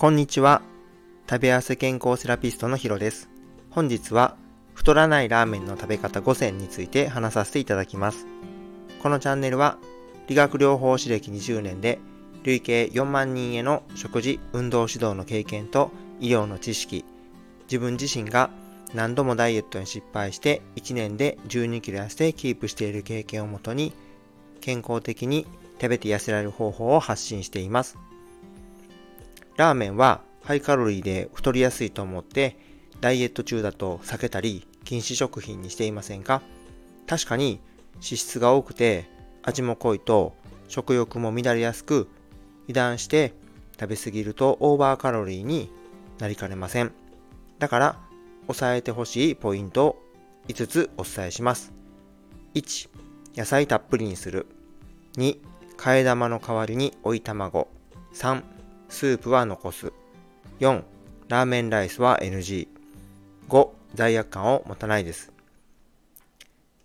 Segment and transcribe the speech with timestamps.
[0.00, 0.62] こんにちは。
[1.28, 3.28] 食べ合わせ健康セラピストのヒロです。
[3.68, 4.34] 本日は
[4.72, 8.26] 太らないラーメンの食べ方5選について話させていただきます。
[9.02, 9.76] このチャンネルは
[10.26, 11.98] 理学療法士歴20年で
[12.44, 17.04] 累計4万人への食事、運動指導の経験と医療の知識、
[17.64, 18.48] 自分自身が
[18.94, 23.92] 何度もダイエットに失敗して1年で12キロ痩せてキープしている経験をもとに
[24.62, 25.46] 健康的に
[25.78, 27.98] 食べて痩せられる方法を発信しています。
[29.60, 32.56] ラーメンはハイカロリーで太りやすいと思って
[33.02, 36.40] ダイエット中だと避けたり禁止食品にしていませんか？
[37.06, 37.60] 確かに
[37.96, 39.10] 脂質が多くて
[39.42, 40.34] 味も濃いと
[40.68, 42.08] 食欲も乱れやすく
[42.68, 43.34] 油断して
[43.78, 45.70] 食べ過ぎるとオーバーカロリーに
[46.18, 46.92] なりかねません。
[47.58, 47.98] だから
[48.48, 50.02] 押さえてほしいポイントを
[50.48, 51.74] 5つお伝えします。
[52.54, 52.88] 1、
[53.36, 54.46] 野菜たっぷりにする。
[55.18, 55.38] 2、
[55.76, 57.68] 替え玉の代わりに追い卵。
[58.14, 58.42] 3、
[58.90, 59.92] スープは残す。
[60.58, 60.82] 4、
[61.28, 62.66] ラーメンライスは NG。
[63.48, 65.32] 5、罪悪感を持たないです。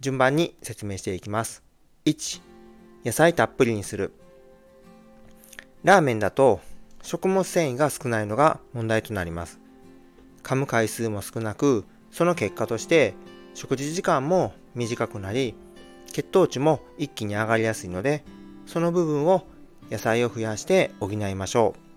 [0.00, 1.62] 順番に説明していきます。
[2.06, 2.40] 1、
[3.04, 4.12] 野菜たっぷりにする。
[5.84, 6.60] ラーメンだと
[7.02, 9.60] 食物繊維が少ないのが問題となります。
[10.42, 13.14] 噛む回数も少なく、その結果として
[13.52, 15.54] 食事時間も短くなり、
[16.06, 18.24] 血糖値も一気に上がりやすいので、
[18.64, 19.46] その部分を
[19.90, 21.89] 野菜を増やして補いましょう。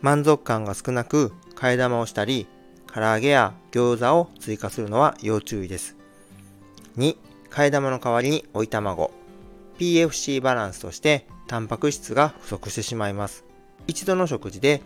[0.00, 2.46] 満足感が少なく替え玉をしたり、
[2.92, 5.96] 唐揚げや餃子を追加するのは要注意です。
[6.96, 7.16] 2、
[7.50, 9.10] 替え玉の代わりに追い卵。
[9.78, 13.44] PFC バランスとしてタンパク質が不足してしまいます。
[13.86, 14.82] 一度の食事で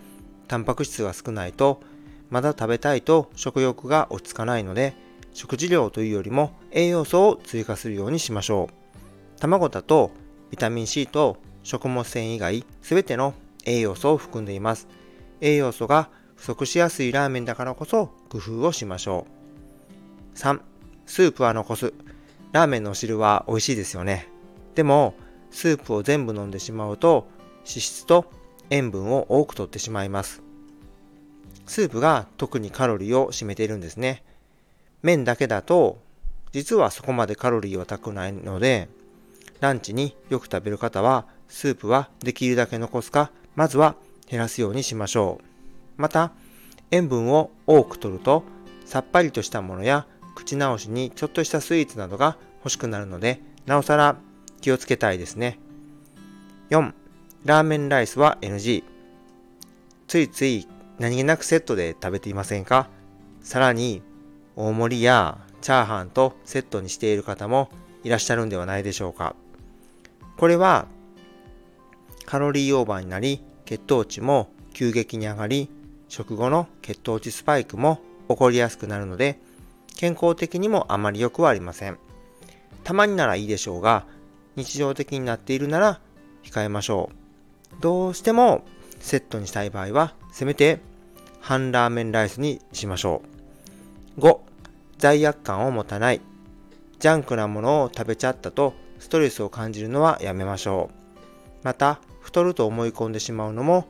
[0.47, 1.81] タンパク質が少ないと
[2.29, 4.95] まだ食べたいと食欲が落ち着かないので、
[5.33, 8.69] 食事量というよりも栄養素を追加するようにしましょ
[9.37, 9.39] う。
[9.39, 10.11] 卵だと
[10.51, 13.33] ビタミン C と食物繊維以外全ての
[13.65, 14.87] 栄養素を含んでいます。
[15.43, 19.27] 栄養素が不足しやすいラーメンだからこそ工夫をしましょ
[20.35, 20.37] う。
[20.37, 20.61] 3.
[21.05, 21.93] スープは残す。
[22.53, 24.29] ラーメンの汁は美味しいですよね。
[24.73, 25.15] でも、
[25.51, 27.27] スープを全部飲んでしまうと
[27.59, 28.31] 脂質と
[28.69, 30.41] 塩分を多く取ってしまいます。
[31.65, 34.23] スープが特にカロリーを占めているんですね。
[35.01, 36.01] 麺だけだと、
[36.53, 38.87] 実はそこまでカロリーは高くないので、
[39.59, 43.95] ランチによく食べる方は、スープはできるだけ残すか、まずは
[44.33, 46.01] 減らすようにしましょう。
[46.01, 46.31] また、
[46.89, 48.43] 塩分を多く取ると、
[48.83, 54.15] さっぱりとしたものや口直しにちょっとしたスイーツなどが欲しくなるので、なおさら
[54.59, 55.59] 気をつけたいですね。
[56.71, 56.93] 4.
[57.45, 58.83] ラーメンライスは NG。
[60.07, 60.67] ついつい
[60.97, 62.89] 何気なくセットで食べていませんか？
[63.43, 64.01] さらに
[64.55, 67.69] 大盛りやチャーハンとセットにしている方も
[68.03, 69.35] いらっしゃるんではないでしょうか
[70.37, 70.87] これは
[72.25, 75.69] カロリーオーバーになり血糖値も急激に上がり
[76.07, 79.39] 食後の血糖値スパイクも起こりやすくなるので
[79.97, 81.97] 健康的にもあまり良くはありません
[82.83, 84.05] たまにならいいでしょうが
[84.55, 85.99] 日常的になっているなら
[86.43, 88.63] 控えましょうどうしても
[89.03, 90.79] セットにしたい場合は、せめて
[91.41, 93.21] 半ラーメンライスにしましょ
[94.17, 94.21] う。
[94.21, 94.39] 5、
[94.97, 96.21] 罪悪感を持たない。
[96.99, 101.65] ジャンクなものを食べちゃったとストレスを感じるのはやめましょう。
[101.65, 103.85] また、太ると思い込んでしまうのも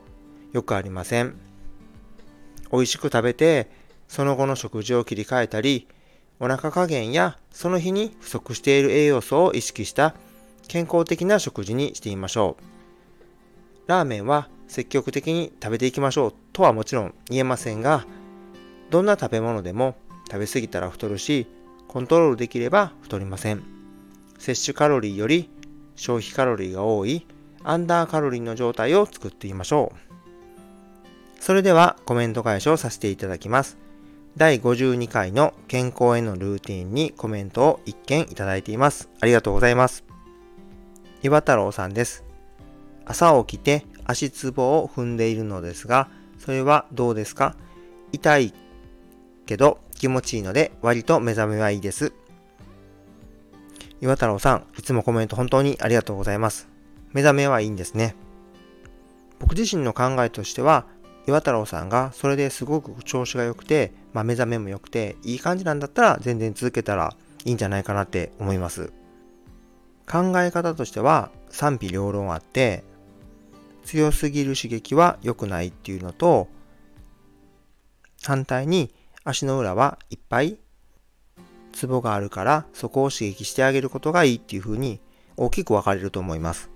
[0.52, 1.36] よくありません。
[2.70, 3.70] 美味しく食べて、
[4.08, 5.86] その後の食事を切り替えたり、
[6.40, 10.14] お腹加減やその日に不足している栄養素を意識した
[10.66, 12.56] 健康的な食事にしてみましょ
[13.86, 13.88] う。
[13.88, 18.04] ラーメンは積極的に食べていきましょうとはもちろん言えませんが、
[18.90, 19.94] どんな食べ物でも
[20.30, 21.46] 食べ過ぎたら太るし、
[21.86, 23.62] コントロールできれば太りません。
[24.38, 25.48] 摂取カロリーより
[25.94, 27.26] 消費カロリーが多い
[27.64, 31.42] アンダーカロリーの状態を作っていきましょう。
[31.42, 33.78] それではコメント返しをさせていただきます。
[34.36, 39.08] 第52回の健康へのルーティンにコメントを1件いただいています。
[39.20, 40.04] ありがとうございます。
[41.22, 42.24] 岩太郎さんです。
[43.06, 46.08] 朝起きて足つぼを踏んでいるのですが、
[46.38, 47.56] それはどうですか？
[48.12, 48.52] 痛い
[49.46, 52.12] けど気持ちいいので割と目覚めはいいです。
[54.02, 56.68] 岩太郎さん、いつもコメント本当にありがとうございます。
[57.14, 58.14] 目覚めはいいんですね。
[59.38, 60.84] 僕自身の考えとしては、
[61.26, 68.92] 岩太郎さんがそれですごく調子が良くて、まあ、目覚めも良くて、いい感じなんだったら全然続けたらいいんじゃないかなって思います。
[70.10, 72.84] 考え方としては賛否両論あって、
[73.84, 76.48] 強すぎる刺激は良くないっていうのと、
[78.22, 80.58] 反対に足の裏はいっぱい
[81.72, 85.00] ツボがあるからそこを刺激してあげることがいいっていう風に
[85.36, 86.73] 大きく分かれると思います。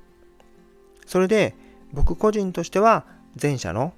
[1.09, 1.55] それで
[1.95, 3.07] 僕個人としては
[3.41, 3.95] 前者の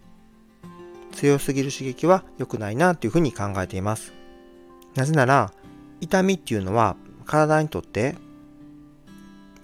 [1.11, 4.13] 強すぎる刺激は良くないなというふうに考えています。
[4.95, 5.53] なぜなら、
[6.01, 6.97] 痛みっていうのは
[7.27, 8.15] 体にとって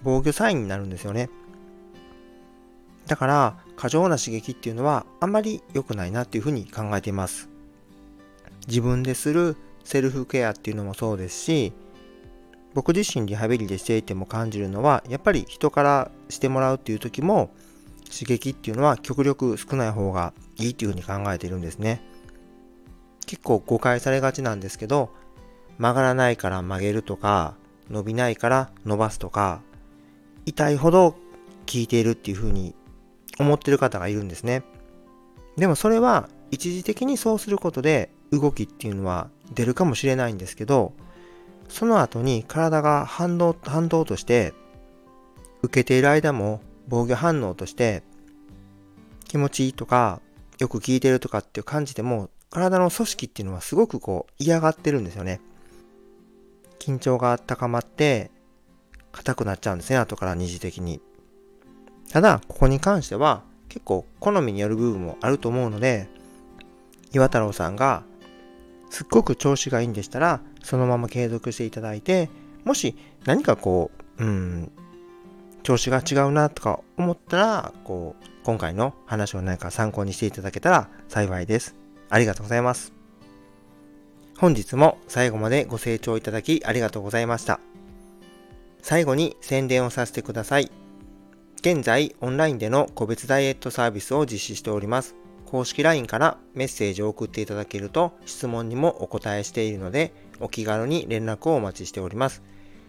[0.03, 1.29] 防御サインになるんですよね。
[3.07, 7.47] だから、過剰な刺激っていうのはあんまり良くないなっていうふうに考えています。
[8.67, 9.55] 自分でする
[9.85, 11.71] セルフケアっていうのもそうですし、
[12.77, 17.49] 僕自身リハビリでしていても感じるのは、やっぱり人からしてもらうっていう時も、
[18.03, 22.03] 刺激っていうのは極力少ない方がいいっていうふうに考えているんですね。
[23.25, 25.09] 結構誤解されがちなんですけど、
[25.79, 27.55] 曲がらないから曲げるとか、
[27.89, 29.61] 伸びないから伸ばすとか、
[30.45, 31.17] 痛いほど効
[31.73, 32.75] いているっていうふうに
[33.39, 34.61] 思ってる方がいるんですね。
[35.57, 40.93] でもそれは一時的にそうすることで動きっていうのは出るかもしれないんですけど、
[41.69, 44.53] その後に体が反動、反動として
[45.61, 48.03] 受けている間も防御反応として
[49.25, 50.21] 気持ちいいとか
[50.59, 55.41] よく効いてるとかっていう感じでも体の組織っていうのはすごくこう嫌がってるんですよね。
[56.79, 58.31] 緊張が高まって
[59.11, 61.01] 硬くなっちゃうんですね、後から二次的に。
[62.11, 66.07] ただ、ここに関しては結構好みによる部分もあると思うので、
[67.13, 68.03] 岩太郎さんが
[68.89, 72.29] すっごく調子がいいんでしたら、そのまま継続していただいて、
[72.65, 74.71] もし何かこう、うん、
[75.63, 81.73] 調子が違うなとか思ったら、こう、今回の話を何か参考にしていただけたら幸いです。
[82.09, 82.91] ありがとうございます。
[84.37, 87.61] 本日も最後までご清聴いただきありがとうございました。
[88.81, 90.69] 最後に宣伝をさせてください。
[91.61, 95.15] 現在、オンラインでの個別ダイエットサービスを実施しております。
[95.45, 102.43] 公式 LINE からメッセージを送っていただけると質問にもお答えしているので、お気軽に連絡をお待ちしております。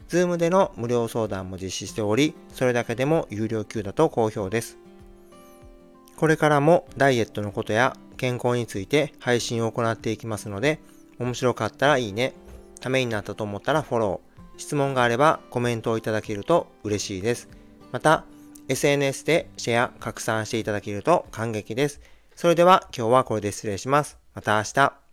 [0.08, 4.78] Zoom での無料相談も実施しており、それだけでも有料級だと好評です。
[6.16, 10.80] これからもダイエットのことや健康について配信を行っていきますので、
[11.18, 12.34] 面白かったらいいね、
[12.80, 17.48] ためになったと思ったらフォロー、質問があればコメントをいただけると嬉しいです。
[17.92, 18.24] また、
[18.68, 22.00] SNS でシェア、拡散していただけると感激です。
[22.34, 24.18] それでは今日はこれで失礼します。
[24.34, 25.07] また明日。